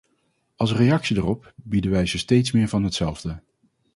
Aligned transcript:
Als 0.55 0.71
reactie 0.73 1.15
daarop 1.15 1.53
bieden 1.55 1.91
wij 1.91 2.05
ze 2.05 2.17
steeds 2.17 2.51
meer 2.51 2.67
van 2.67 2.83
hetzelfde. 2.83 3.39